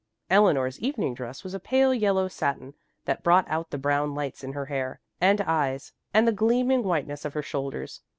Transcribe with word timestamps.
Eleanor's 0.31 0.79
evening 0.79 1.13
dress 1.13 1.43
was 1.43 1.53
a 1.53 1.59
pale 1.59 1.93
yellow 1.93 2.27
satin 2.27 2.73
that 3.05 3.21
brought 3.21 3.47
out 3.47 3.69
the 3.69 3.77
brown 3.77 4.15
lights 4.15 4.43
in 4.43 4.53
her 4.53 4.65
hair 4.65 4.99
and 5.21 5.39
eyes 5.41 5.93
and 6.11 6.27
the 6.27 6.31
gleaming 6.31 6.81
whiteness 6.81 7.23
of 7.23 7.35
her 7.35 7.43
shoulders. 7.43 8.01